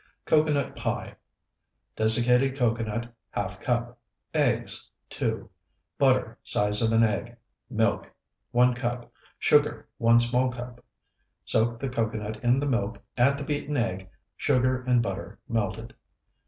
COCOANUT 0.25 0.75
PIE 0.75 1.13
Desiccated 1.95 2.57
Cocoanut, 2.57 3.13
½ 3.37 3.61
cup. 3.61 3.99
Eggs, 4.33 4.89
2. 5.11 5.47
Butter, 5.99 6.39
size 6.41 6.81
of 6.81 6.91
an 6.91 7.03
egg. 7.03 7.37
Milk, 7.69 8.11
1 8.49 8.73
cup. 8.73 9.11
Sugar, 9.37 9.87
1 9.99 10.17
small 10.17 10.49
cup. 10.51 10.83
Soak 11.45 11.77
the 11.79 11.87
cocoanut 11.87 12.43
in 12.43 12.59
the 12.59 12.65
milk, 12.65 12.97
add 13.15 13.37
the 13.37 13.45
beaten 13.45 13.77
egg, 13.77 14.09
sugar, 14.35 14.81
and 14.85 15.03
butter 15.03 15.37
melted. 15.47 15.93